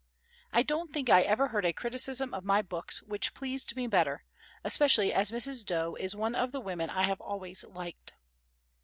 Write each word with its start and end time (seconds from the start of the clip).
I 0.51 0.63
don't 0.63 0.91
think 0.91 1.11
I 1.11 1.21
ever 1.21 1.49
heard 1.49 1.63
a 1.63 1.71
criticism 1.73 2.33
of 2.33 2.43
my 2.43 2.63
books 2.63 3.03
which 3.03 3.35
pleased 3.35 3.75
me 3.75 3.85
better, 3.85 4.23
especially 4.63 5.13
as 5.13 5.29
Mrs. 5.29 5.63
Dowe 5.63 5.93
is 5.93 6.15
one 6.15 6.33
of 6.33 6.51
the 6.51 6.59
women 6.59 6.89
I 6.89 7.03
have 7.03 7.21
always 7.21 7.63
liked. 7.65 8.13